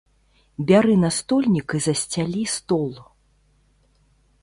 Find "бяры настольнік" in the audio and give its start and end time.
0.71-1.69